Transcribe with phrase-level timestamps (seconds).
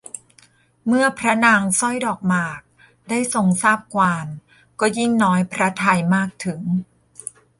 [0.87, 2.61] เมื่อพระนางสร้อยดอกหมาก
[3.09, 4.25] ได้ทรงทราบความ
[4.79, 6.61] ก็ยิ่งน้อยพระทัยมากถึง